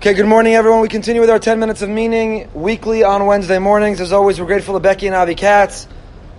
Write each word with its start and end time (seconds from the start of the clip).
Okay, 0.00 0.14
good 0.14 0.24
morning, 0.24 0.54
everyone. 0.54 0.80
We 0.80 0.88
continue 0.88 1.20
with 1.20 1.28
our 1.28 1.38
10 1.38 1.60
minutes 1.60 1.82
of 1.82 1.90
meaning 1.90 2.48
weekly 2.54 3.04
on 3.04 3.26
Wednesday 3.26 3.58
mornings. 3.58 4.00
As 4.00 4.14
always, 4.14 4.40
we're 4.40 4.46
grateful 4.46 4.72
to 4.72 4.80
Becky 4.80 5.06
and 5.06 5.14
Avi 5.14 5.34
Katz, 5.34 5.86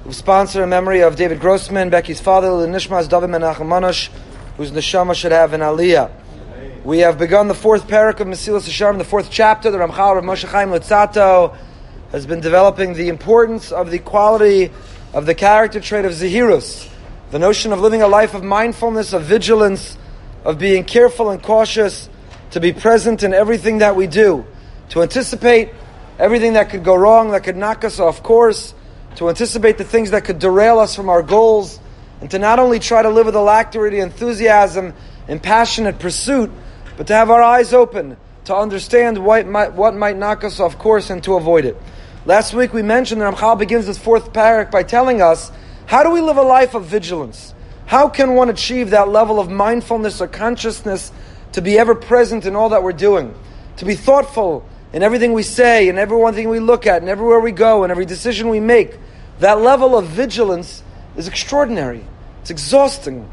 who 0.04 0.12
sponsor 0.14 0.64
a 0.64 0.68
memory 0.68 1.02
of 1.02 1.16
David 1.16 1.40
Grossman, 1.40 1.92
Becky's 1.92 2.20
father, 2.20 2.60
the 2.60 2.66
Nishmas 2.66 3.08
David 3.08 3.30
Menachem 3.30 3.68
Manush, 3.68 4.10
whose 4.58 4.72
neshama 4.72 5.14
should 5.14 5.32
have 5.32 5.54
an 5.54 5.62
aliyah. 5.62 6.10
We 6.84 7.02
have 7.02 7.20
begun 7.20 7.50
the 7.50 7.54
fourth 7.54 7.88
parak 7.88 8.20
of 8.20 8.28
Mesilas 8.28 8.68
Yesharim, 8.68 8.98
the 8.98 9.04
fourth 9.04 9.30
chapter. 9.30 9.70
The 9.70 9.78
Ramchal 9.78 10.18
of 10.18 10.24
Moshe 10.24 10.50
Chaim 10.50 10.70
Luzzatto 10.70 11.56
has 12.12 12.26
been 12.26 12.40
developing 12.40 12.96
the 12.96 13.10
importance 13.10 13.72
of 13.72 13.92
the 13.92 14.00
quality 14.00 14.72
of 15.14 15.28
the 15.28 15.36
character 15.36 15.80
trait 15.80 16.06
of 16.06 16.14
Zehirus, 16.14 16.90
the 17.30 17.38
notion 17.38 17.74
of 17.74 17.80
living 17.80 18.02
a 18.02 18.08
life 18.08 18.34
of 18.34 18.44
mindfulness, 18.44 19.14
of 19.14 19.26
vigilance, 19.26 20.00
of 20.44 20.58
being 20.58 20.84
careful 20.84 21.30
and 21.30 21.44
cautious, 21.44 22.10
to 22.52 22.60
be 22.60 22.74
present 22.74 23.24
in 23.24 23.34
everything 23.34 23.80
that 23.80 23.96
we 23.96 24.08
do, 24.08 24.46
to 24.90 25.02
anticipate 25.02 25.70
everything 26.20 26.54
that 26.54 26.70
could 26.70 26.84
go 26.84 26.96
wrong, 26.96 27.32
that 27.32 27.44
could 27.44 27.58
knock 27.58 27.84
us 27.84 28.00
off 28.00 28.22
course, 28.22 28.74
to 29.16 29.30
anticipate 29.30 29.78
the 29.78 29.84
things 29.84 30.12
that 30.12 30.24
could 30.24 30.40
derail 30.40 30.80
us 30.80 30.96
from 30.96 31.10
our 31.10 31.24
goals, 31.24 31.80
and 32.22 32.30
to 32.32 32.40
not 32.40 32.60
only 32.60 32.80
try 32.80 33.02
to 33.02 33.10
live 33.10 33.26
with 33.26 33.36
alacrity, 33.36 34.00
enthusiasm, 34.00 34.94
and 35.28 35.42
passionate 35.42 36.00
pursuit, 36.00 36.52
but 36.98 37.08
to 37.08 37.14
have 37.14 37.30
our 37.30 37.42
eyes 37.42 37.74
open 37.74 38.18
to 38.46 38.56
understand 38.56 39.24
what 39.24 39.48
might, 39.48 39.74
what 39.74 39.96
might 39.96 40.18
knock 40.18 40.44
us 40.44 40.60
off 40.60 40.78
course 40.78 41.10
and 41.10 41.24
to 41.24 41.36
avoid 41.36 41.66
it. 41.66 41.78
Last 42.26 42.54
week 42.54 42.74
we 42.74 42.82
mentioned 42.82 43.22
that 43.22 43.34
Ramchal 43.34 43.58
begins 43.58 43.88
this 43.88 43.98
fourth 43.98 44.34
parak 44.34 44.72
by 44.72 44.84
telling 44.84 45.22
us 45.22 45.52
how 45.86 46.04
do 46.04 46.12
we 46.12 46.22
live 46.22 46.38
a 46.38 46.42
life 46.44 46.74
of 46.74 46.86
vigilance? 46.86 47.54
How 47.86 48.08
can 48.08 48.36
one 48.36 48.50
achieve 48.50 48.92
that 48.92 49.10
level 49.10 49.40
of 49.40 49.50
mindfulness 49.50 50.22
or 50.22 50.28
consciousness 50.28 51.12
to 51.54 51.62
be 51.62 51.78
ever 51.78 51.96
present 51.96 52.46
in 52.46 52.56
all 52.56 52.70
that 52.70 52.84
we're 52.84 52.94
doing, 52.94 53.34
to 53.78 53.86
be 53.86 53.96
thoughtful 53.96 54.66
in 54.94 55.04
everything 55.04 55.34
we 55.34 55.44
say, 55.44 55.90
and 55.90 55.98
every 55.98 56.18
one 56.18 56.34
thing 56.34 56.50
we 56.50 56.60
look 56.60 56.86
at, 56.86 57.02
and 57.02 57.10
everywhere 57.10 57.40
we 57.40 57.52
go, 57.52 57.84
and 57.84 57.92
every 57.92 58.06
decision 58.06 58.50
we 58.50 58.60
make. 58.60 58.98
That 59.40 59.62
level 59.62 59.98
of 59.98 60.06
vigilance 60.08 60.84
is 61.16 61.28
extraordinary. 61.28 62.04
It's 62.42 62.50
exhausting. 62.50 63.30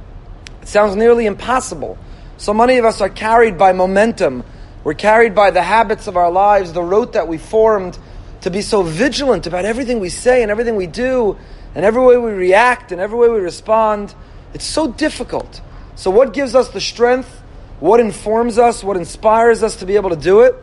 It 0.62 0.68
sounds 0.68 0.96
nearly 0.96 1.26
impossible. 1.26 1.98
So 2.36 2.54
many 2.54 2.78
of 2.78 2.84
us 2.84 3.00
are 3.00 3.08
carried 3.08 3.58
by 3.58 3.72
momentum. 3.72 4.44
We're 4.84 4.94
carried 4.94 5.34
by 5.34 5.50
the 5.50 5.62
habits 5.62 6.06
of 6.06 6.16
our 6.16 6.30
lives, 6.30 6.72
the 6.72 6.82
rote 6.82 7.14
that 7.14 7.26
we 7.26 7.38
formed 7.38 7.98
to 8.42 8.50
be 8.50 8.62
so 8.62 8.82
vigilant 8.82 9.46
about 9.46 9.64
everything 9.64 9.98
we 9.98 10.08
say 10.08 10.42
and 10.42 10.50
everything 10.50 10.76
we 10.76 10.86
do, 10.86 11.36
and 11.74 11.84
every 11.84 12.02
way 12.02 12.16
we 12.16 12.30
react 12.30 12.92
and 12.92 13.00
every 13.00 13.18
way 13.18 13.28
we 13.28 13.40
respond. 13.40 14.14
It's 14.54 14.64
so 14.64 14.90
difficult. 14.92 15.60
So, 15.96 16.10
what 16.10 16.32
gives 16.32 16.54
us 16.54 16.68
the 16.68 16.80
strength 16.80 17.42
what 17.80 18.00
informs 18.00 18.58
us, 18.58 18.82
what 18.82 18.96
inspires 18.96 19.62
us 19.62 19.76
to 19.76 19.86
be 19.86 19.96
able 19.96 20.10
to 20.10 20.16
do 20.16 20.40
it. 20.40 20.54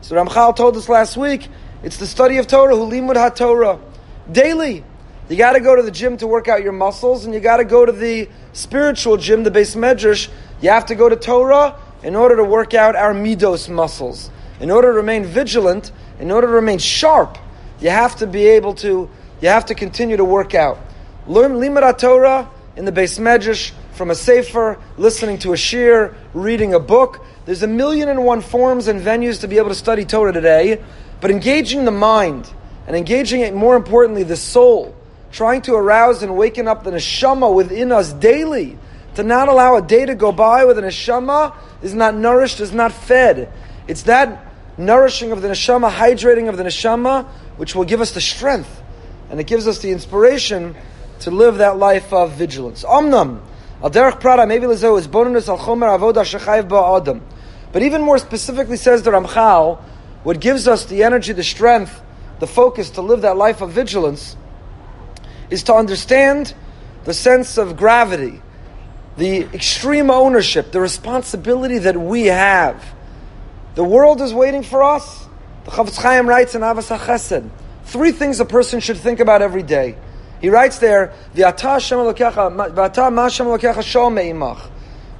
So 0.00 0.16
Ramchal 0.16 0.56
told 0.56 0.76
us 0.76 0.88
last 0.88 1.16
week, 1.16 1.48
it's 1.82 1.96
the 1.96 2.06
study 2.06 2.38
of 2.38 2.46
Torah, 2.46 2.74
hulimud 2.74 3.16
ha-Torah. 3.16 3.78
Daily. 4.30 4.84
You 5.28 5.36
got 5.36 5.52
to 5.52 5.60
go 5.60 5.76
to 5.76 5.82
the 5.82 5.90
gym 5.90 6.16
to 6.18 6.26
work 6.26 6.48
out 6.48 6.62
your 6.62 6.72
muscles, 6.72 7.24
and 7.24 7.32
you 7.32 7.40
got 7.40 7.58
to 7.58 7.64
go 7.64 7.86
to 7.86 7.92
the 7.92 8.28
spiritual 8.52 9.16
gym, 9.16 9.44
the 9.44 9.50
beis 9.50 9.76
medrash. 9.76 10.28
You 10.60 10.70
have 10.70 10.86
to 10.86 10.94
go 10.94 11.08
to 11.08 11.16
Torah 11.16 11.76
in 12.02 12.16
order 12.16 12.36
to 12.36 12.44
work 12.44 12.74
out 12.74 12.96
our 12.96 13.14
midos 13.14 13.68
muscles. 13.68 14.30
In 14.60 14.70
order 14.70 14.92
to 14.92 14.96
remain 14.96 15.24
vigilant, 15.24 15.92
in 16.20 16.30
order 16.30 16.48
to 16.48 16.52
remain 16.52 16.78
sharp, 16.78 17.38
you 17.80 17.90
have 17.90 18.16
to 18.16 18.26
be 18.26 18.46
able 18.46 18.74
to, 18.74 19.08
you 19.40 19.48
have 19.48 19.66
to 19.66 19.74
continue 19.74 20.16
to 20.16 20.24
work 20.24 20.54
out. 20.54 20.78
Learn 21.26 21.52
limud 21.52 21.98
Torah 21.98 22.50
in 22.76 22.84
the 22.84 22.92
beis 22.92 23.18
medrash 23.18 23.72
from 23.92 24.10
a 24.10 24.14
sefer, 24.14 24.78
listening 24.96 25.38
to 25.38 25.52
a 25.52 25.56
shiur, 25.56 26.14
reading 26.34 26.74
a 26.74 26.80
book. 26.80 27.24
There's 27.44 27.62
a 27.62 27.68
million 27.68 28.08
and 28.08 28.24
one 28.24 28.40
forms 28.40 28.88
and 28.88 29.00
venues 29.00 29.40
to 29.40 29.48
be 29.48 29.58
able 29.58 29.68
to 29.68 29.74
study 29.74 30.04
Torah 30.04 30.32
today, 30.32 30.82
but 31.20 31.30
engaging 31.30 31.84
the 31.84 31.90
mind 31.90 32.50
and 32.86 32.96
engaging 32.96 33.42
it, 33.42 33.54
more 33.54 33.76
importantly, 33.76 34.22
the 34.22 34.36
soul, 34.36 34.94
trying 35.30 35.62
to 35.62 35.74
arouse 35.74 36.22
and 36.22 36.36
waken 36.36 36.66
up 36.66 36.84
the 36.84 36.90
neshama 36.90 37.54
within 37.54 37.92
us 37.92 38.12
daily, 38.12 38.78
to 39.14 39.22
not 39.22 39.48
allow 39.48 39.76
a 39.76 39.82
day 39.82 40.06
to 40.06 40.14
go 40.14 40.32
by 40.32 40.64
with 40.64 40.78
a 40.78 40.82
neshama 40.82 41.54
is 41.82 41.94
not 41.94 42.14
nourished, 42.14 42.60
is 42.60 42.72
not 42.72 42.92
fed. 42.92 43.52
It's 43.86 44.04
that 44.04 44.46
nourishing 44.78 45.32
of 45.32 45.42
the 45.42 45.48
neshama, 45.48 45.90
hydrating 45.90 46.48
of 46.48 46.56
the 46.56 46.62
neshama, 46.62 47.26
which 47.58 47.74
will 47.74 47.84
give 47.84 48.00
us 48.00 48.12
the 48.12 48.22
strength, 48.22 48.80
and 49.30 49.38
it 49.38 49.46
gives 49.46 49.66
us 49.66 49.80
the 49.80 49.90
inspiration 49.90 50.74
to 51.20 51.30
live 51.30 51.58
that 51.58 51.76
life 51.76 52.12
of 52.12 52.32
vigilance. 52.32 52.84
Omnam. 52.84 53.42
Al 53.82 53.90
derech 53.90 54.20
prada 54.20 54.46
maybe 54.46 54.66
lezo 54.66 54.96
is 54.98 55.08
bonus 55.08 55.48
al 55.48 55.58
chomer 55.58 55.98
avoda 55.98 56.22
shechayev 56.22 56.68
ba'adam. 56.68 57.20
But 57.72 57.82
even 57.82 58.02
more 58.02 58.18
specifically 58.18 58.76
says 58.76 59.02
the 59.02 59.10
Ramchal, 59.10 59.80
what 60.22 60.40
gives 60.40 60.68
us 60.68 60.84
the 60.84 61.02
energy, 61.02 61.32
the 61.32 61.42
strength, 61.42 62.00
the 62.38 62.46
focus 62.46 62.90
to 62.90 63.02
live 63.02 63.22
that 63.22 63.36
life 63.36 63.60
of 63.60 63.72
vigilance 63.72 64.36
is 65.50 65.64
to 65.64 65.74
understand 65.74 66.54
the 67.04 67.14
sense 67.14 67.58
of 67.58 67.76
gravity, 67.76 68.40
the 69.16 69.42
extreme 69.52 70.10
ownership, 70.10 70.70
the 70.70 70.80
responsibility 70.80 71.78
that 71.78 71.96
we 71.96 72.26
have. 72.26 72.94
The 73.74 73.84
world 73.84 74.20
is 74.20 74.32
waiting 74.32 74.62
for 74.62 74.82
us. 74.82 75.26
The 75.64 75.72
Chofetz 75.72 76.00
Chaim 76.00 76.28
writes 76.28 76.54
in 76.54 76.60
Ahavas 76.60 76.96
Chesed, 76.96 77.48
three 77.84 78.12
things 78.12 78.38
a 78.38 78.44
person 78.44 78.80
should 78.80 78.98
think 78.98 79.18
about 79.18 79.42
every 79.42 79.62
day. 79.62 79.96
He 80.42 80.50
writes 80.50 80.78
there, 80.78 81.14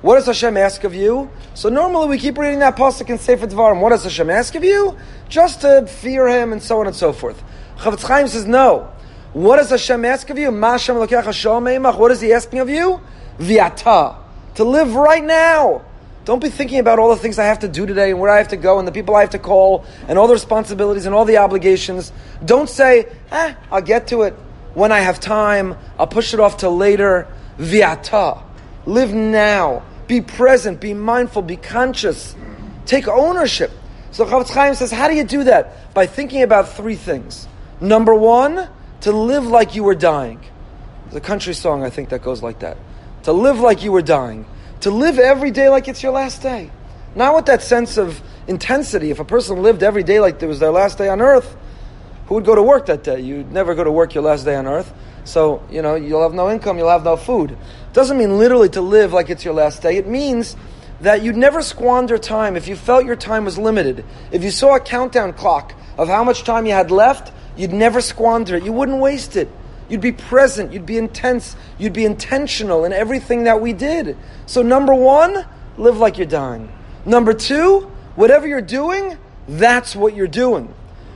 What 0.02 0.16
does 0.16 0.26
Hashem 0.26 0.56
ask 0.56 0.82
of 0.82 0.94
you? 0.96 1.30
So 1.54 1.68
normally 1.68 2.08
we 2.08 2.18
keep 2.18 2.36
reading 2.36 2.58
that 2.58 2.76
pasuk 2.76 3.08
in 3.08 3.18
Sefer 3.18 3.46
Dvarim. 3.46 3.80
What 3.80 3.90
does 3.90 4.02
Hashem 4.02 4.28
ask 4.30 4.56
of 4.56 4.64
you? 4.64 4.96
Just 5.28 5.60
to 5.60 5.86
fear 5.86 6.26
Him 6.26 6.52
and 6.52 6.60
so 6.60 6.80
on 6.80 6.88
and 6.88 6.96
so 6.96 7.12
forth. 7.12 7.40
Chofetz 7.78 8.02
Chaim 8.02 8.26
says 8.26 8.46
no. 8.46 8.90
What 9.32 9.58
does 9.58 9.70
Hashem 9.70 10.04
ask 10.04 10.28
of 10.28 10.38
you? 10.38 10.50
What 10.50 12.10
is 12.10 12.20
He 12.20 12.32
asking 12.32 12.58
of 12.58 12.68
you? 12.68 13.00
Viata. 13.38 14.16
To 14.56 14.64
live 14.64 14.96
right 14.96 15.22
now. 15.22 15.82
Don't 16.24 16.42
be 16.42 16.48
thinking 16.48 16.80
about 16.80 16.98
all 16.98 17.10
the 17.10 17.16
things 17.16 17.38
I 17.38 17.44
have 17.44 17.60
to 17.60 17.68
do 17.68 17.86
today 17.86 18.10
and 18.10 18.18
where 18.18 18.30
I 18.30 18.38
have 18.38 18.48
to 18.48 18.56
go 18.56 18.80
and 18.80 18.88
the 18.88 18.92
people 18.92 19.14
I 19.14 19.20
have 19.20 19.30
to 19.30 19.38
call 19.38 19.84
and 20.08 20.18
all 20.18 20.26
the 20.26 20.34
responsibilities 20.34 21.06
and 21.06 21.14
all 21.14 21.24
the 21.24 21.36
obligations. 21.36 22.12
Don't 22.44 22.68
say, 22.68 23.06
eh, 23.30 23.54
I'll 23.70 23.82
get 23.82 24.08
to 24.08 24.22
it 24.22 24.34
when 24.74 24.92
I 24.92 25.00
have 25.00 25.20
time, 25.20 25.76
I'll 25.98 26.06
push 26.06 26.34
it 26.34 26.40
off 26.40 26.58
to 26.58 26.68
later. 26.68 27.28
Viata. 27.58 28.42
Live 28.86 29.12
now. 29.12 29.82
Be 30.06 30.20
present. 30.20 30.80
Be 30.80 30.94
mindful. 30.94 31.42
Be 31.42 31.56
conscious. 31.56 32.34
Take 32.86 33.08
ownership. 33.08 33.70
So 34.10 34.26
Chofetz 34.26 34.50
Chaim 34.50 34.74
says, 34.74 34.90
how 34.90 35.08
do 35.08 35.14
you 35.14 35.24
do 35.24 35.44
that? 35.44 35.94
By 35.94 36.06
thinking 36.06 36.42
about 36.42 36.68
three 36.70 36.96
things. 36.96 37.48
Number 37.80 38.14
one, 38.14 38.68
to 39.02 39.12
live 39.12 39.46
like 39.46 39.74
you 39.74 39.84
were 39.84 39.94
dying. 39.94 40.40
There's 41.04 41.16
a 41.16 41.20
country 41.20 41.54
song, 41.54 41.82
I 41.82 41.90
think, 41.90 42.10
that 42.10 42.22
goes 42.22 42.42
like 42.42 42.60
that. 42.60 42.76
To 43.24 43.32
live 43.32 43.60
like 43.60 43.82
you 43.82 43.92
were 43.92 44.02
dying. 44.02 44.46
To 44.80 44.90
live 44.90 45.18
every 45.18 45.50
day 45.50 45.68
like 45.68 45.88
it's 45.88 46.02
your 46.02 46.12
last 46.12 46.42
day. 46.42 46.70
Not 47.14 47.34
with 47.34 47.46
that 47.46 47.62
sense 47.62 47.98
of 47.98 48.20
intensity. 48.46 49.10
If 49.10 49.20
a 49.20 49.24
person 49.24 49.62
lived 49.62 49.82
every 49.82 50.02
day 50.02 50.20
like 50.20 50.42
it 50.42 50.46
was 50.46 50.60
their 50.60 50.70
last 50.70 50.98
day 50.98 51.08
on 51.08 51.20
earth, 51.20 51.56
who 52.26 52.34
would 52.36 52.44
go 52.44 52.54
to 52.54 52.62
work 52.62 52.86
that 52.86 53.04
day? 53.04 53.20
You'd 53.20 53.52
never 53.52 53.74
go 53.74 53.84
to 53.84 53.92
work 53.92 54.14
your 54.14 54.24
last 54.24 54.44
day 54.44 54.56
on 54.56 54.66
earth. 54.66 54.92
So, 55.24 55.62
you 55.70 55.82
know, 55.82 55.94
you'll 55.94 56.22
have 56.22 56.34
no 56.34 56.50
income, 56.50 56.78
you'll 56.78 56.90
have 56.90 57.04
no 57.04 57.16
food. 57.16 57.56
Doesn't 57.92 58.18
mean 58.18 58.38
literally 58.38 58.68
to 58.70 58.80
live 58.80 59.12
like 59.12 59.30
it's 59.30 59.44
your 59.44 59.54
last 59.54 59.82
day. 59.82 59.96
It 59.96 60.08
means 60.08 60.56
that 61.00 61.22
you'd 61.22 61.36
never 61.36 61.62
squander 61.62 62.18
time 62.18 62.56
if 62.56 62.68
you 62.68 62.76
felt 62.76 63.04
your 63.04 63.16
time 63.16 63.44
was 63.44 63.58
limited. 63.58 64.04
If 64.30 64.42
you 64.42 64.50
saw 64.50 64.76
a 64.76 64.80
countdown 64.80 65.32
clock 65.32 65.74
of 65.98 66.08
how 66.08 66.24
much 66.24 66.44
time 66.44 66.66
you 66.66 66.72
had 66.72 66.90
left, 66.90 67.32
you'd 67.56 67.72
never 67.72 68.00
squander 68.00 68.56
it. 68.56 68.64
You 68.64 68.72
wouldn't 68.72 68.98
waste 69.00 69.36
it. 69.36 69.48
You'd 69.88 70.00
be 70.00 70.12
present, 70.12 70.72
you'd 70.72 70.86
be 70.86 70.96
intense, 70.96 71.54
you'd 71.76 71.92
be 71.92 72.06
intentional 72.06 72.84
in 72.84 72.92
everything 72.92 73.44
that 73.44 73.60
we 73.60 73.74
did. 73.74 74.16
So, 74.46 74.62
number 74.62 74.94
one, 74.94 75.44
live 75.76 75.98
like 75.98 76.16
you're 76.16 76.26
dying. 76.26 76.72
Number 77.04 77.34
two, 77.34 77.90
whatever 78.14 78.46
you're 78.46 78.62
doing, 78.62 79.18
that's 79.46 79.94
what 79.94 80.14
you're 80.14 80.28
doing. 80.28 80.72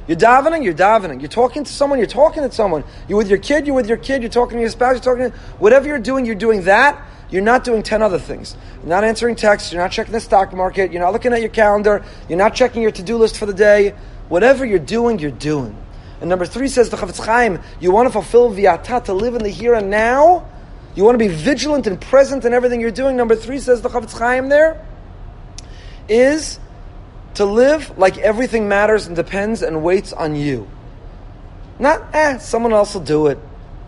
You're 0.07 0.17
davening, 0.17 0.63
you're 0.63 0.75
davening. 0.75 1.21
You're 1.21 1.29
talking 1.29 1.65
to 1.65 1.73
someone, 1.73 1.99
you're 1.99 2.07
talking 2.07 2.43
to 2.43 2.53
someone. 2.53 2.85
You're 3.09 3.19
with 3.19 3.29
your 3.29 3.39
kid, 3.39 3.67
you're 3.67 3.75
with 3.75 3.89
your 3.89 3.97
kid. 3.97 4.23
You're 4.23 4.31
talking 4.31 4.57
to 4.59 4.61
your 4.61 4.71
spouse, 4.71 4.95
you're 4.95 5.15
talking 5.15 5.31
to 5.31 5.37
whatever 5.59 5.89
you're 5.89 5.99
doing. 5.99 6.25
You're 6.25 6.35
doing 6.35 6.63
that. 6.65 7.05
You're 7.29 7.43
not 7.43 7.65
doing 7.65 7.83
ten 7.83 8.03
other 8.03 8.21
things. 8.21 8.57
You're 8.81 8.89
not 8.89 9.03
answering 9.03 9.35
texts. 9.35 9.73
You're 9.73 9.83
not 9.83 9.91
checking 9.91 10.13
the 10.13 10.21
stock 10.21 10.53
market. 10.53 10.93
You're 10.93 11.03
not 11.03 11.13
looking 11.13 11.33
at 11.33 11.41
your 11.41 11.51
calendar. 11.51 12.05
You're 12.29 12.39
not 12.39 12.55
checking 12.55 12.83
your 12.83 12.93
to-do 12.93 13.17
list 13.17 13.37
for 13.37 13.47
the 13.47 13.55
day. 13.55 13.95
Whatever 14.29 14.65
you're 14.65 14.79
doing, 14.79 15.19
you're 15.19 15.33
doing. 15.33 15.77
And 16.21 16.31
number 16.31 16.47
three 16.47 16.69
says 16.69 16.89
the 16.89 16.97
Chofetz 16.97 17.25
Chaim, 17.25 17.61
you 17.81 17.91
want 17.91 18.07
to 18.07 18.13
fulfill 18.13 18.51
viata, 18.51 19.05
to 19.05 19.13
live 19.13 19.35
in 19.35 19.43
the 19.43 19.51
here 19.51 19.75
and 19.75 19.91
now. 19.91 20.49
You 20.95 21.05
want 21.05 21.15
to 21.15 21.19
be 21.19 21.29
vigilant 21.29 21.87
and 21.87 22.01
present 22.01 22.45
in 22.45 22.55
everything 22.55 22.81
you're 22.81 22.91
doing. 22.91 23.17
Number 23.17 23.37
three 23.37 23.59
says 23.59 23.83
the 23.83 23.89
Chofetz 23.89 24.17
Chaim 24.17 24.49
there 24.49 24.87
is 26.09 26.61
to 27.37 27.45
live 27.45 27.97
like 27.99 28.19
everything 28.19 28.69
matters 28.69 29.07
and 29.07 29.15
depends 29.15 29.63
and 29.63 29.83
waits 29.83 30.13
on 30.13 30.35
you. 30.35 30.69
Not, 31.79 32.15
eh, 32.15 32.39
someone 32.39 32.73
else 32.73 32.95
will 32.95 33.03
do 33.03 33.27
it. 33.27 33.39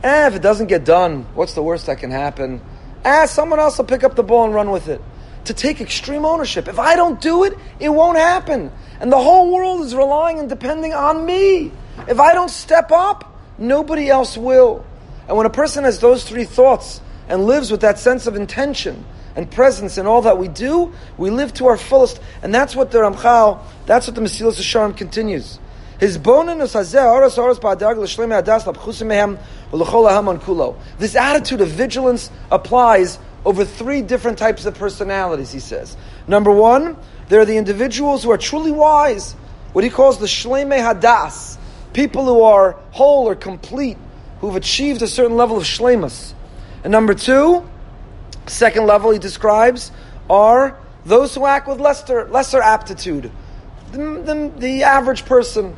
Eh, 0.02 0.26
if 0.26 0.36
it 0.36 0.42
doesn't 0.42 0.66
get 0.66 0.84
done, 0.84 1.26
what's 1.34 1.54
the 1.54 1.62
worst 1.62 1.86
that 1.86 1.98
can 1.98 2.10
happen? 2.10 2.60
Eh, 3.04 3.26
someone 3.26 3.58
else 3.58 3.78
will 3.78 3.86
pick 3.86 4.04
up 4.04 4.14
the 4.14 4.22
ball 4.22 4.44
and 4.44 4.54
run 4.54 4.70
with 4.70 4.88
it. 4.88 5.00
To 5.46 5.54
take 5.54 5.80
extreme 5.80 6.26
ownership. 6.26 6.68
If 6.68 6.78
I 6.78 6.94
don't 6.94 7.20
do 7.20 7.44
it, 7.44 7.56
it 7.80 7.88
won't 7.88 8.18
happen. 8.18 8.70
And 9.00 9.10
the 9.10 9.18
whole 9.18 9.50
world 9.50 9.80
is 9.84 9.94
relying 9.94 10.38
and 10.38 10.48
depending 10.48 10.92
on 10.92 11.24
me. 11.24 11.72
If 12.06 12.20
I 12.20 12.34
don't 12.34 12.50
step 12.50 12.92
up, 12.92 13.34
nobody 13.56 14.10
else 14.10 14.36
will. 14.36 14.84
And 15.26 15.36
when 15.36 15.46
a 15.46 15.50
person 15.50 15.84
has 15.84 16.00
those 16.00 16.22
three 16.22 16.44
thoughts 16.44 17.00
and 17.28 17.46
lives 17.46 17.70
with 17.70 17.80
that 17.80 17.98
sense 17.98 18.26
of 18.26 18.36
intention 18.36 19.06
and 19.38 19.48
presence 19.48 19.98
in 19.98 20.06
all 20.06 20.22
that 20.22 20.36
we 20.36 20.48
do, 20.48 20.92
we 21.16 21.30
live 21.30 21.54
to 21.54 21.68
our 21.68 21.76
fullest. 21.76 22.20
And 22.42 22.52
that's 22.52 22.74
what 22.74 22.90
the 22.90 22.98
Ramchal, 22.98 23.62
that's 23.86 24.08
what 24.08 24.16
the 24.16 24.20
Mesilas 24.20 24.58
Yesharim 24.58 24.96
continues. 24.96 25.60
His 26.00 26.18
bonus 26.18 26.72
This 30.98 31.14
attitude 31.14 31.60
of 31.60 31.68
vigilance 31.68 32.30
applies 32.50 33.18
over 33.44 33.64
three 33.64 34.02
different 34.02 34.38
types 34.38 34.66
of 34.66 34.74
personalities, 34.74 35.52
he 35.52 35.60
says. 35.60 35.96
Number 36.26 36.50
one, 36.50 36.96
there 37.28 37.40
are 37.40 37.44
the 37.44 37.58
individuals 37.58 38.24
who 38.24 38.32
are 38.32 38.38
truly 38.38 38.72
wise, 38.72 39.34
what 39.72 39.84
he 39.84 39.90
calls 39.90 40.18
the 40.18 40.26
Shleme 40.26 40.76
Hadas, 40.76 41.58
people 41.92 42.24
who 42.24 42.42
are 42.42 42.72
whole 42.90 43.28
or 43.28 43.36
complete, 43.36 43.98
who've 44.40 44.56
achieved 44.56 45.00
a 45.02 45.06
certain 45.06 45.36
level 45.36 45.56
of 45.56 45.62
shlemus. 45.62 46.34
And 46.82 46.90
number 46.90 47.14
two, 47.14 47.64
second 48.48 48.86
level 48.86 49.10
he 49.10 49.18
describes, 49.18 49.90
are 50.28 50.76
those 51.04 51.34
who 51.34 51.46
act 51.46 51.68
with 51.68 51.80
lesser, 51.80 52.28
lesser 52.28 52.60
aptitude, 52.60 53.30
the, 53.92 53.98
the, 53.98 54.52
the 54.58 54.82
average 54.82 55.24
person. 55.24 55.76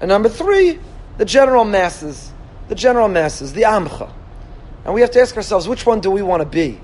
And 0.00 0.08
number 0.08 0.28
three, 0.28 0.78
the 1.18 1.24
general 1.24 1.64
masses, 1.64 2.32
the 2.68 2.74
general 2.74 3.08
masses, 3.08 3.52
the 3.52 3.62
amcha. 3.62 4.10
And 4.84 4.94
we 4.94 5.02
have 5.02 5.10
to 5.10 5.20
ask 5.20 5.36
ourselves, 5.36 5.68
which 5.68 5.84
one 5.84 6.00
do 6.00 6.10
we 6.10 6.22
want 6.22 6.40
to 6.40 6.48
be? 6.48 6.80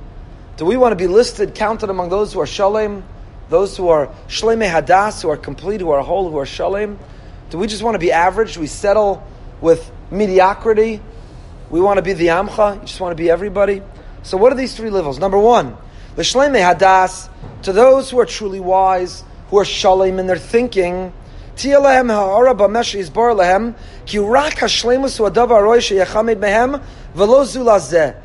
Do 0.56 0.64
we 0.64 0.76
want 0.76 0.92
to 0.92 0.96
be 0.96 1.06
listed, 1.06 1.54
counted 1.54 1.90
among 1.90 2.10
those 2.10 2.32
who 2.32 2.40
are 2.40 2.46
shalem, 2.46 3.04
those 3.48 3.76
who 3.76 3.88
are 3.88 4.08
shleme 4.28 4.68
hadas, 4.68 5.22
who 5.22 5.30
are 5.30 5.36
complete, 5.36 5.80
who 5.80 5.90
are 5.90 6.02
whole, 6.02 6.30
who 6.30 6.38
are 6.38 6.46
shalem? 6.46 6.98
Do 7.50 7.58
we 7.58 7.66
just 7.66 7.82
want 7.82 7.94
to 7.94 7.98
be 7.98 8.12
average? 8.12 8.54
Do 8.54 8.60
we 8.60 8.66
settle 8.66 9.26
with 9.60 9.90
mediocrity? 10.10 11.00
We 11.70 11.80
want 11.80 11.98
to 11.98 12.02
be 12.02 12.12
the 12.12 12.28
amcha. 12.28 12.74
You 12.74 12.80
just 12.82 13.00
want 13.00 13.16
to 13.16 13.22
be 13.22 13.30
everybody. 13.30 13.82
So 14.26 14.36
what 14.36 14.52
are 14.52 14.56
these 14.56 14.74
three 14.74 14.90
levels? 14.90 15.20
Number 15.20 15.38
one, 15.38 15.76
the 16.16 16.22
shleme 16.22 16.60
hadas, 16.60 17.30
to 17.62 17.72
those 17.72 18.10
who 18.10 18.18
are 18.18 18.26
truly 18.26 18.58
wise, 18.58 19.22
who 19.50 19.58
are 19.58 19.64
shalem 19.64 20.18
in 20.18 20.26
their 20.26 20.36
thinking, 20.36 21.12
Tiyalehem 21.54 22.12
ha'ara 22.12 22.52
b'mesh 22.52 22.98
izbar 22.98 23.36
lehem, 23.36 23.76
ki 24.04 24.18
rak 24.18 24.58
ha'shlemus 24.58 25.16
hu 25.16 25.30
ha'roi 25.30 25.78
she'yachamid 25.78 26.40
mehem, 26.40 26.82
v'lo 27.14 27.44
zulazeh. 27.44 28.16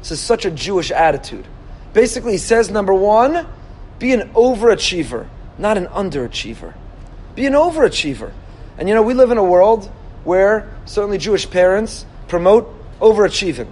This 0.00 0.10
is 0.12 0.20
such 0.20 0.44
a 0.44 0.50
Jewish 0.52 0.90
attitude. 0.92 1.46
Basically, 1.92 2.32
he 2.32 2.38
says, 2.38 2.70
number 2.70 2.94
one, 2.94 3.46
be 3.98 4.12
an 4.12 4.30
overachiever, 4.32 5.26
not 5.58 5.76
an 5.76 5.86
underachiever. 5.86 6.72
Be 7.34 7.46
an 7.46 7.54
overachiever. 7.54 8.32
And 8.78 8.88
you 8.88 8.94
know, 8.94 9.02
we 9.02 9.14
live 9.14 9.32
in 9.32 9.38
a 9.38 9.44
world 9.44 9.90
where 10.22 10.68
certainly 10.84 11.18
Jewish 11.18 11.50
parents 11.50 12.06
promote 12.28 12.72
overachieving. 13.00 13.68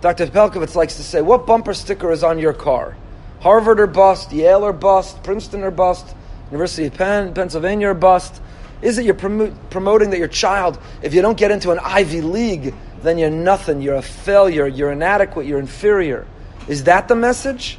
Dr. 0.00 0.26
Pelcovitz 0.26 0.74
likes 0.74 0.96
to 0.96 1.02
say, 1.02 1.20
what 1.20 1.46
bumper 1.46 1.74
sticker 1.74 2.10
is 2.10 2.24
on 2.24 2.38
your 2.38 2.54
car? 2.54 2.96
Harvard 3.40 3.80
or 3.80 3.86
bust, 3.86 4.32
Yale 4.32 4.64
or 4.64 4.72
bust, 4.72 5.22
Princeton 5.22 5.62
or 5.62 5.70
bust, 5.70 6.14
University 6.50 6.86
of 6.86 6.94
Penn, 6.94 7.34
Pennsylvania 7.34 7.88
or 7.88 7.94
bust? 7.94 8.40
Is 8.82 8.98
it 8.98 9.04
you're 9.04 9.14
prom- 9.14 9.58
promoting 9.68 10.10
that 10.10 10.18
your 10.18 10.28
child, 10.28 10.78
if 11.02 11.12
you 11.12 11.22
don't 11.22 11.36
get 11.36 11.50
into 11.50 11.70
an 11.70 11.78
Ivy 11.82 12.22
League, 12.22 12.74
then 13.02 13.18
you're 13.18 13.30
nothing, 13.30 13.82
you're 13.82 13.94
a 13.94 14.02
failure, 14.02 14.66
you're 14.66 14.92
inadequate, 14.92 15.46
you're 15.46 15.58
inferior? 15.58 16.26
Is 16.68 16.84
that 16.84 17.08
the 17.08 17.16
message? 17.16 17.78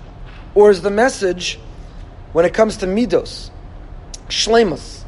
Or 0.53 0.69
is 0.69 0.81
the 0.81 0.91
message, 0.91 1.59
when 2.33 2.45
it 2.45 2.53
comes 2.53 2.77
to 2.77 2.85
midos, 2.85 3.49
shlemus, 4.27 5.03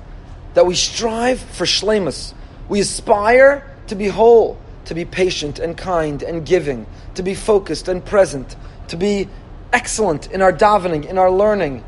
that 0.53 0.65
we 0.65 0.75
strive 0.75 1.39
for 1.39 1.65
shlemus? 1.65 2.33
We 2.69 2.79
aspire 2.79 3.69
to 3.87 3.95
be 3.95 4.07
whole, 4.07 4.57
to 4.85 4.93
be 4.93 5.05
patient 5.05 5.59
and 5.59 5.77
kind 5.77 6.21
and 6.23 6.45
giving, 6.45 6.85
to 7.15 7.23
be 7.23 7.35
focused 7.35 7.87
and 7.87 8.03
present, 8.03 8.55
to 8.89 8.97
be 8.97 9.29
excellent 9.71 10.31
in 10.31 10.41
our 10.41 10.53
davening, 10.53 11.05
in 11.05 11.17
our 11.17 11.31
learning? 11.31 11.83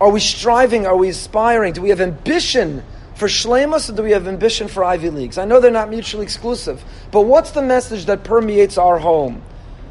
Are 0.00 0.10
we 0.10 0.20
striving? 0.20 0.86
Are 0.86 0.96
we 0.96 1.08
aspiring? 1.08 1.72
Do 1.72 1.82
we 1.82 1.88
have 1.88 2.00
ambition 2.00 2.84
for 3.14 3.26
shlemus, 3.26 3.90
or 3.90 3.94
do 3.94 4.02
we 4.04 4.12
have 4.12 4.28
ambition 4.28 4.68
for 4.68 4.84
Ivy 4.84 5.10
Leagues? 5.10 5.38
I 5.38 5.44
know 5.44 5.58
they're 5.60 5.72
not 5.72 5.90
mutually 5.90 6.22
exclusive, 6.22 6.82
but 7.10 7.22
what's 7.22 7.50
the 7.50 7.62
message 7.62 8.06
that 8.06 8.22
permeates 8.22 8.78
our 8.78 8.98
home? 8.98 9.42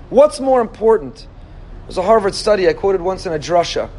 What's 0.10 0.40
more 0.40 0.62
important? 0.62 1.28
There's 1.86 1.98
a 1.98 2.04
Harvard 2.04 2.36
study 2.36 2.70
I 2.70 2.74
quoted 2.74 3.02
once 3.02 3.26
in 3.26 3.34
a 3.34 3.40
drasha 3.40 3.90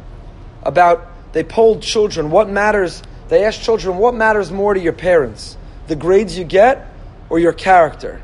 about 0.63 1.07
they 1.33 1.43
polled 1.43 1.83
children 1.83 2.31
what 2.31 2.49
matters. 2.49 3.03
They 3.27 3.45
asked 3.45 3.61
children 3.61 3.97
what 3.97 4.15
matters 4.15 4.51
more 4.51 4.73
to 4.73 4.79
your 4.79 4.93
parents, 4.93 5.55
the 5.87 5.95
grades 5.95 6.37
you 6.37 6.43
get 6.43 6.91
or 7.29 7.37
your 7.37 7.53
character. 7.53 8.21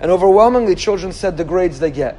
And 0.00 0.10
overwhelmingly, 0.10 0.74
children 0.74 1.12
said 1.12 1.36
the 1.36 1.44
grades 1.44 1.78
they 1.78 1.90
get. 1.90 2.18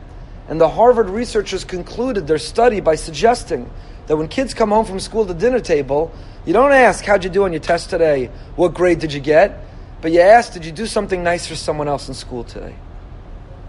And 0.50 0.60
the 0.60 0.70
Harvard 0.70 1.10
researchers 1.10 1.64
concluded 1.64 2.28
their 2.28 2.38
study 2.38 2.80
by 2.80 2.96
suggesting 2.96 3.70
that 4.08 4.16
when 4.16 4.28
kids 4.28 4.54
come 4.54 4.70
home 4.70 4.86
from 4.86 5.00
school 5.00 5.26
to 5.26 5.34
dinner 5.34 5.60
table, 5.60 6.12
you 6.46 6.54
don't 6.54 6.72
ask, 6.72 7.04
How'd 7.04 7.24
you 7.24 7.30
do 7.30 7.44
on 7.44 7.52
your 7.52 7.60
test 7.60 7.90
today? 7.90 8.32
What 8.56 8.74
grade 8.74 9.00
did 9.00 9.14
you 9.14 9.20
get? 9.20 9.64
But 10.02 10.12
you 10.12 10.22
ask, 10.22 10.54
Did 10.54 10.66
you 10.66 10.72
do 10.72 10.86
something 10.86 11.24
nice 11.24 11.46
for 11.46 11.56
someone 11.56 11.88
else 11.88 12.08
in 12.08 12.14
school 12.14 12.44
today? 12.44 12.76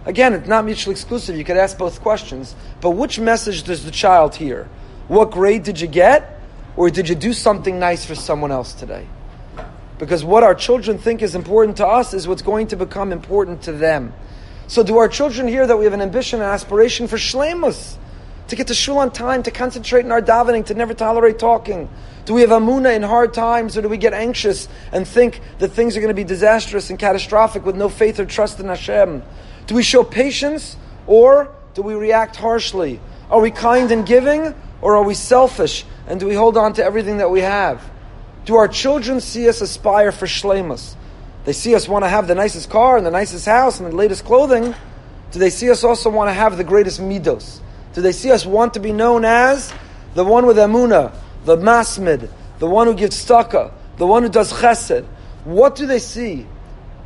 Again, 0.07 0.33
it's 0.33 0.49
not 0.49 0.65
mutually 0.65 0.93
exclusive. 0.93 1.37
You 1.37 1.45
could 1.45 1.57
ask 1.57 1.77
both 1.77 2.01
questions. 2.01 2.55
But 2.81 2.91
which 2.91 3.19
message 3.19 3.65
does 3.65 3.85
the 3.85 3.91
child 3.91 4.37
hear? 4.37 4.69
What 5.09 5.33
grade 5.33 5.65
did 5.65 5.81
you 5.81 5.89
get? 5.89 6.41
Or 6.77 6.89
did 6.91 7.09
you 7.09 7.15
do 7.15 7.33
something 7.33 7.79
nice 7.79 8.07
for 8.07 8.15
someone 8.15 8.53
else 8.53 8.73
today? 8.73 9.07
Because 9.99 10.25
what 10.25 10.45
our 10.45 10.55
children 10.55 10.99
think 10.99 11.23
is 11.23 11.35
important 11.35 11.79
to 11.79 11.87
us 11.87 12.15
is 12.15 12.29
what's 12.29 12.43
going 12.43 12.69
to 12.69 12.77
become 12.77 13.13
important 13.13 13.63
to 13.63 13.73
them. 13.73 14.13
So 14.69 14.83
do 14.83 14.99
our 14.99 15.09
children 15.09 15.49
hear 15.49 15.67
that 15.67 15.77
we 15.77 15.85
have 15.85 15.95
an 15.95 16.01
ambition 16.03 16.41
and 16.41 16.49
aspiration 16.49 17.09
for 17.09 17.17
shlemus? 17.17 17.97
To 18.49 18.57
get 18.57 18.69
to 18.69 18.75
shul 18.75 18.99
on 18.99 19.11
time, 19.11 19.43
to 19.43 19.51
concentrate 19.51 20.05
in 20.05 20.13
our 20.13 20.23
davening, 20.23 20.67
to 20.67 20.75
never 20.75 20.95
tolerate 20.95 21.39
talking? 21.39 21.89
Do 22.25 22.35
we 22.35 22.43
have 22.43 22.51
emuna 22.51 22.95
in 22.95 23.03
hard 23.03 23.35
times, 23.35 23.77
or 23.77 23.83
do 23.83 23.89
we 23.89 23.99
get 23.99 24.15
anxious 24.15 24.69
and 24.93 25.07
think 25.07 25.41
that 25.59 25.69
things 25.69 25.97
are 25.97 26.01
going 26.01 26.09
to 26.09 26.15
be 26.15 26.25
disastrous 26.25 26.89
and 26.91 26.99
catastrophic 26.99 27.67
with 27.67 27.77
no 27.77 27.89
faith 27.89 28.21
or 28.21 28.25
trust 28.25 28.61
in 28.61 28.67
Hashem? 28.67 29.23
Do 29.67 29.75
we 29.75 29.83
show 29.83 30.05
patience, 30.05 30.77
or 31.07 31.51
do 31.75 31.83
we 31.83 31.95
react 31.95 32.37
harshly? 32.37 33.01
Are 33.31 33.41
we 33.41 33.51
kind 33.51 33.91
and 33.91 34.07
giving, 34.07 34.55
or 34.81 34.97
are 34.97 35.05
we 35.05 35.15
selfish, 35.15 35.85
and 36.07 36.19
do 36.19 36.27
we 36.27 36.35
hold 36.35 36.57
on 36.57 36.73
to 36.75 36.85
everything 36.85 37.19
that 37.19 37.31
we 37.31 37.41
have? 37.41 37.83
Do 38.49 38.57
our 38.57 38.67
children 38.67 39.21
see 39.21 39.47
us 39.47 39.61
aspire 39.61 40.11
for 40.11 40.25
shlemus? 40.25 40.95
They 41.45 41.53
see 41.53 41.75
us 41.75 41.87
want 41.87 42.07
to 42.07 42.09
have 42.09 42.27
the 42.27 42.35
nicest 42.35 42.71
car 42.71 42.97
and 42.97 43.05
the 43.05 43.11
nicest 43.11 43.45
house 43.45 43.79
and 43.79 43.93
the 43.93 43.95
latest 43.95 44.25
clothing. 44.25 44.75
Do 45.33 45.39
they 45.39 45.51
see 45.51 45.71
us 45.71 45.85
also 45.85 46.09
want 46.09 46.31
to 46.31 46.33
have 46.33 46.57
the 46.57 46.65
greatest 46.65 46.99
midos? 46.99 47.61
Do 47.93 48.01
they 48.01 48.13
see 48.13 48.31
us 48.31 48.47
want 48.47 48.73
to 48.73 48.81
be 48.81 48.91
known 48.91 49.27
as 49.27 49.71
the 50.15 50.25
one 50.25 50.47
with 50.47 50.57
emuna, 50.57 51.15
the 51.45 51.59
masmid, 51.59 52.31
the 52.59 52.67
one 52.67 52.87
who 52.87 52.95
gives 52.95 53.23
tzedakah, 53.23 53.71
the 53.99 54.07
one 54.07 54.23
who 54.23 54.31
does 54.31 54.51
chesed? 54.51 55.05
What 55.45 55.77
do 55.77 55.85
they 55.85 55.99
see? 55.99 56.47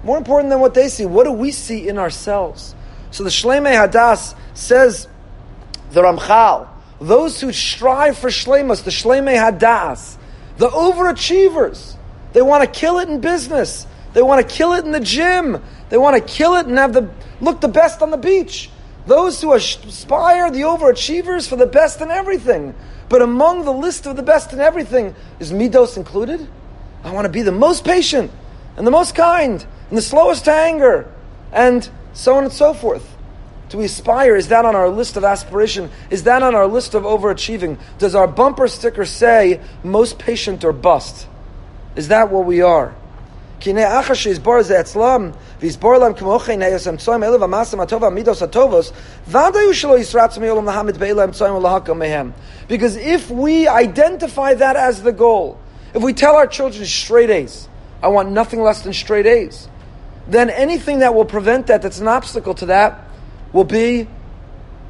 More 0.04 0.18
important 0.18 0.50
than 0.50 0.60
what 0.60 0.74
they 0.74 0.88
see, 0.88 1.06
what 1.06 1.24
do 1.24 1.32
we 1.32 1.50
see 1.50 1.88
in 1.88 1.98
ourselves? 1.98 2.76
So 3.10 3.24
the 3.24 3.30
Shleme 3.30 3.66
Hadas 3.66 4.36
says, 4.54 5.08
the 5.90 6.02
Ramchal, 6.02 6.68
those 7.00 7.40
who 7.40 7.52
strive 7.52 8.16
for 8.16 8.28
Shlemus, 8.28 8.84
the 8.84 8.92
Shleme 8.92 9.34
Hadas, 9.36 10.18
the 10.62 10.70
overachievers, 10.70 11.96
they 12.32 12.40
want 12.40 12.62
to 12.62 12.70
kill 12.70 13.00
it 13.00 13.08
in 13.08 13.20
business. 13.20 13.84
They 14.12 14.22
want 14.22 14.48
to 14.48 14.54
kill 14.54 14.74
it 14.74 14.84
in 14.84 14.92
the 14.92 15.00
gym. 15.00 15.60
They 15.88 15.98
want 15.98 16.16
to 16.16 16.22
kill 16.22 16.54
it 16.54 16.66
and 16.66 16.78
have 16.78 16.92
the 16.92 17.10
look 17.40 17.60
the 17.60 17.66
best 17.66 18.00
on 18.00 18.12
the 18.12 18.16
beach. 18.16 18.70
Those 19.04 19.42
who 19.42 19.54
aspire, 19.54 20.52
the 20.52 20.60
overachievers, 20.60 21.48
for 21.48 21.56
the 21.56 21.66
best 21.66 22.00
in 22.00 22.12
everything. 22.12 22.76
But 23.08 23.22
among 23.22 23.64
the 23.64 23.72
list 23.72 24.06
of 24.06 24.14
the 24.14 24.22
best 24.22 24.52
in 24.52 24.60
everything 24.60 25.16
is 25.40 25.50
Midos 25.52 25.96
included. 25.96 26.46
I 27.02 27.10
want 27.10 27.24
to 27.24 27.32
be 27.32 27.42
the 27.42 27.50
most 27.50 27.84
patient 27.84 28.30
and 28.76 28.86
the 28.86 28.92
most 28.92 29.16
kind 29.16 29.66
and 29.88 29.98
the 29.98 30.02
slowest 30.02 30.44
to 30.44 30.52
anger 30.52 31.12
and 31.50 31.90
so 32.12 32.36
on 32.36 32.44
and 32.44 32.52
so 32.52 32.72
forth 32.72 33.11
to 33.72 33.80
aspire? 33.80 34.36
Is 34.36 34.48
that 34.48 34.64
on 34.64 34.76
our 34.76 34.88
list 34.88 35.16
of 35.16 35.24
aspiration? 35.24 35.90
Is 36.10 36.24
that 36.24 36.42
on 36.42 36.54
our 36.54 36.66
list 36.66 36.94
of 36.94 37.02
overachieving? 37.04 37.78
Does 37.98 38.14
our 38.14 38.28
bumper 38.28 38.68
sticker 38.68 39.04
say 39.04 39.60
most 39.82 40.18
patient 40.18 40.62
or 40.62 40.72
bust? 40.72 41.26
Is 41.96 42.08
that 42.08 42.30
what 42.30 42.44
we 42.44 42.60
are? 42.60 42.94
Because 52.68 52.96
if 52.96 53.30
we 53.30 53.68
identify 53.68 54.54
that 54.54 54.76
as 54.76 55.02
the 55.02 55.12
goal, 55.12 55.58
if 55.94 56.02
we 56.02 56.12
tell 56.12 56.36
our 56.36 56.46
children 56.46 56.84
straight 56.84 57.30
A's, 57.30 57.68
I 58.02 58.08
want 58.08 58.32
nothing 58.32 58.60
less 58.62 58.82
than 58.82 58.92
straight 58.92 59.26
A's, 59.26 59.68
then 60.28 60.50
anything 60.50 60.98
that 60.98 61.14
will 61.14 61.24
prevent 61.24 61.68
that, 61.68 61.82
that's 61.82 62.00
an 62.00 62.08
obstacle 62.08 62.54
to 62.54 62.66
that, 62.66 63.08
will 63.52 63.64
be 63.64 64.08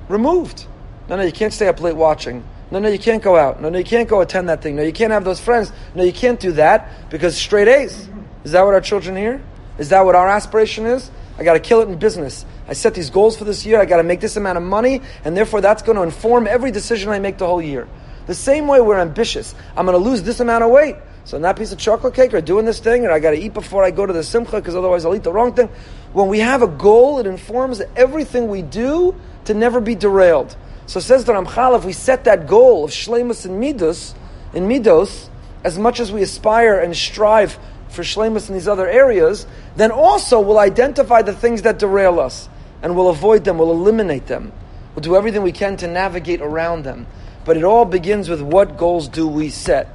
removed. 0.09 0.67
No, 1.09 1.17
no, 1.17 1.23
you 1.23 1.33
can't 1.33 1.53
stay 1.53 1.69
up 1.69 1.81
late 1.81 1.97
watching. 1.97 2.45
No, 2.71 2.79
no, 2.79 2.89
you 2.89 2.99
can't 2.99 3.23
go 3.23 3.37
out. 3.37 3.61
No, 3.61 3.69
no, 3.69 3.79
you 3.79 3.85
can't 3.85 4.09
go 4.09 4.21
attend 4.21 4.49
that 4.49 4.63
thing. 4.63 4.77
No, 4.77 4.83
you 4.83 4.93
can't 4.93 5.13
have 5.13 5.25
those 5.25 5.41
friends. 5.41 5.73
No, 5.95 6.03
you 6.03 6.13
can't 6.13 6.41
do 6.41 6.53
that 6.53 7.11
because 7.11 7.37
straight 7.37 7.69
A's. 7.69 8.09
Is 8.45 8.53
that 8.53 8.63
what 8.65 8.75
our 8.75 8.81
children 8.81 9.17
hear? 9.17 9.43
Is 9.79 9.91
that 9.91 10.05
what 10.05 10.15
our 10.15 10.29
aspiration 10.29 10.87
is? 10.87 11.11
I 11.39 11.45
got 11.45 11.55
to 11.55 11.61
kill 11.61 11.81
it 11.81 11.89
in 11.89 11.99
business. 11.99 12.45
I 12.69 12.75
set 12.75 12.95
these 12.95 13.11
goals 13.11 13.37
for 13.37 13.45
this 13.45 13.67
year. 13.67 13.81
I 13.81 13.85
got 13.85 13.99
to 13.99 14.03
make 14.03 14.21
this 14.21 14.37
amount 14.37 14.59
of 14.59 14.65
money, 14.65 15.03
and 15.25 15.37
therefore 15.37 15.61
that's 15.61 15.83
going 15.83 15.97
to 15.97 16.03
inform 16.03 16.47
every 16.47 16.71
decision 16.71 17.11
I 17.11 17.19
make 17.19 17.39
the 17.39 17.47
whole 17.47 17.61
year. 17.61 17.89
The 18.27 18.35
same 18.35 18.69
way 18.69 18.81
we're 18.81 19.01
ambitious. 19.01 19.55
I'm 19.77 19.85
going 19.87 19.99
to 19.99 20.05
lose 20.05 20.23
this 20.23 20.41
amount 20.41 20.65
of 20.65 20.71
weight. 20.71 20.97
So 21.25 21.37
in 21.37 21.43
that 21.43 21.57
piece 21.57 21.73
of 21.73 21.79
chocolate 21.79 22.15
cake 22.15 22.35
or 22.35 22.41
doing 22.41 22.65
this 22.65 22.81
thing, 22.81 23.05
or 23.05 23.11
I 23.11 23.21
got 23.21 23.31
to 23.31 23.39
eat 23.39 23.55
before 23.55 23.85
I 23.85 23.91
go 23.91 24.07
to 24.07 24.13
the 24.13 24.25
simcha 24.25 24.57
because 24.57 24.75
otherwise 24.75 25.05
I'll 25.05 25.15
eat 25.15 25.23
the 25.23 25.33
wrong 25.33 25.55
thing. 25.55 25.69
When 26.13 26.29
we 26.29 26.41
have 26.41 26.63
a 26.63 26.69
goal, 26.69 27.19
it 27.19 27.27
informs 27.27 27.81
everything 27.97 28.49
we 28.49 28.63
do 28.63 29.15
to 29.47 29.55
never 29.55 29.81
be 29.81 29.95
derailed. 29.95 30.57
So 30.87 31.01
says 31.01 31.25
the 31.25 31.33
Ramchal, 31.33 31.79
if 31.79 31.85
we 31.85 31.93
set 31.93 32.25
that 32.25 32.47
goal 32.47 32.85
of 32.85 32.91
shlemus 32.91 33.47
and 33.47 33.63
midos, 33.63 34.15
in 34.53 34.69
midos, 34.69 35.29
as 35.65 35.79
much 35.79 36.01
as 36.01 36.13
we 36.13 36.23
aspire 36.23 36.79
and 36.79 36.95
strive 36.97 37.59
for 37.89 38.03
shlemus 38.03 38.49
in 38.49 38.55
these 38.55 38.69
other 38.69 38.89
areas, 38.89 39.47
then 39.77 39.91
also 39.91 40.41
we'll 40.41 40.59
identify 40.59 41.23
the 41.23 41.33
things 41.33 41.63
that 41.63 41.79
derail 41.79 42.21
us, 42.21 42.49
and 42.83 42.97
we'll 42.97 43.09
avoid 43.09 43.45
them, 43.45 43.59
we'll 43.59 43.71
eliminate 43.71 44.27
them. 44.27 44.53
We'll 44.95 45.03
do 45.03 45.17
everything 45.17 45.43
we 45.43 45.53
can 45.53 45.77
to 45.79 45.87
navigate 45.87 46.43
around 46.43 46.85
them. 46.85 47.07
But 47.45 47.57
it 47.57 47.65
all 47.65 47.85
begins 47.85 48.29
with 48.29 48.43
what 48.43 48.77
goals 48.77 49.09
do 49.09 49.27
we 49.27 49.49
set? 49.49 49.89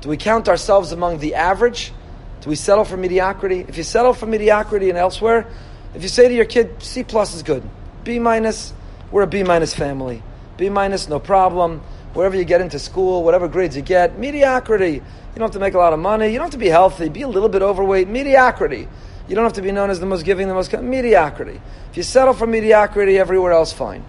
Do 0.00 0.08
we 0.08 0.16
count 0.16 0.48
ourselves 0.48 0.92
among 0.92 1.18
the 1.18 1.34
average? 1.34 1.92
Do 2.40 2.50
we 2.50 2.56
settle 2.56 2.84
for 2.84 2.96
mediocrity? 2.96 3.64
If 3.66 3.76
you 3.76 3.82
settle 3.82 4.14
for 4.14 4.26
mediocrity 4.26 4.88
and 4.88 4.98
elsewhere, 4.98 5.46
if 5.94 6.02
you 6.02 6.08
say 6.08 6.28
to 6.28 6.34
your 6.34 6.44
kid, 6.44 6.82
C 6.82 7.02
plus 7.02 7.34
is 7.34 7.42
good, 7.42 7.62
B 8.04 8.18
minus, 8.18 8.72
we're 9.10 9.22
a 9.22 9.26
B 9.26 9.42
minus 9.42 9.74
family. 9.74 10.22
B 10.56 10.68
minus, 10.68 11.08
no 11.08 11.18
problem. 11.18 11.80
Wherever 12.14 12.36
you 12.36 12.44
get 12.44 12.60
into 12.60 12.78
school, 12.78 13.22
whatever 13.22 13.48
grades 13.48 13.76
you 13.76 13.82
get, 13.82 14.18
mediocrity. 14.18 14.94
You 14.94 15.02
don't 15.34 15.48
have 15.48 15.52
to 15.52 15.60
make 15.60 15.74
a 15.74 15.78
lot 15.78 15.92
of 15.92 16.00
money. 16.00 16.28
You 16.28 16.38
don't 16.38 16.46
have 16.46 16.52
to 16.52 16.58
be 16.58 16.68
healthy. 16.68 17.08
Be 17.08 17.22
a 17.22 17.28
little 17.28 17.48
bit 17.48 17.62
overweight. 17.62 18.08
Mediocrity. 18.08 18.88
You 19.28 19.34
don't 19.34 19.44
have 19.44 19.52
to 19.54 19.62
be 19.62 19.72
known 19.72 19.90
as 19.90 20.00
the 20.00 20.06
most 20.06 20.24
giving, 20.24 20.48
the 20.48 20.54
most 20.54 20.72
mediocrity. 20.72 21.60
If 21.90 21.96
you 21.96 22.02
settle 22.02 22.34
for 22.34 22.46
mediocrity 22.46 23.18
everywhere 23.18 23.52
else, 23.52 23.72
fine. 23.72 24.04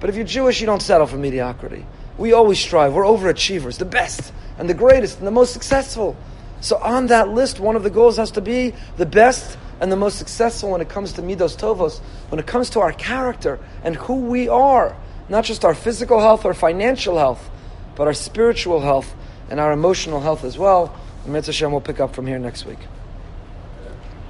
But 0.00 0.10
if 0.10 0.16
you're 0.16 0.24
Jewish, 0.24 0.60
you 0.60 0.66
don't 0.66 0.82
settle 0.82 1.06
for 1.06 1.16
mediocrity. 1.16 1.84
We 2.16 2.32
always 2.32 2.58
strive. 2.58 2.94
We're 2.94 3.04
overachievers, 3.04 3.78
the 3.78 3.84
best 3.84 4.32
and 4.58 4.68
the 4.68 4.74
greatest 4.74 5.18
and 5.18 5.26
the 5.26 5.32
most 5.32 5.52
successful. 5.52 6.16
So 6.64 6.78
on 6.78 7.08
that 7.08 7.28
list, 7.28 7.60
one 7.60 7.76
of 7.76 7.82
the 7.82 7.90
goals 7.90 8.16
has 8.16 8.30
to 8.30 8.40
be 8.40 8.72
the 8.96 9.04
best 9.04 9.58
and 9.82 9.92
the 9.92 9.96
most 9.96 10.16
successful 10.16 10.70
when 10.70 10.80
it 10.80 10.88
comes 10.88 11.12
to 11.12 11.20
midos 11.20 11.58
tovos, 11.58 12.00
when 12.30 12.38
it 12.38 12.46
comes 12.46 12.70
to 12.70 12.80
our 12.80 12.94
character 12.94 13.60
and 13.82 13.94
who 13.96 14.20
we 14.20 14.48
are, 14.48 14.96
not 15.28 15.44
just 15.44 15.66
our 15.66 15.74
physical 15.74 16.20
health 16.20 16.46
or 16.46 16.54
financial 16.54 17.18
health, 17.18 17.50
but 17.96 18.06
our 18.06 18.14
spiritual 18.14 18.80
health 18.80 19.14
and 19.50 19.60
our 19.60 19.72
emotional 19.72 20.22
health 20.22 20.42
as 20.42 20.56
well. 20.56 20.98
And 21.24 21.34
Mitzvah 21.34 21.52
Hashem 21.52 21.70
will 21.70 21.82
pick 21.82 22.00
up 22.00 22.14
from 22.14 22.26
here 22.26 22.38
next 22.38 22.64
week. 22.64 22.78